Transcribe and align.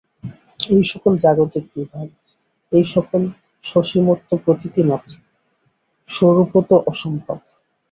এই-সকল 0.69 1.13
জাগতিক 1.23 1.65
বিভাগ, 1.75 2.07
এই-সকল 2.71 3.21
সসীমত্ব 3.63 4.29
প্রতীতি 4.43 4.81
মাত্র, 4.83 5.13
স্বরূপত 6.09 6.69
অসম্ভব। 6.91 7.37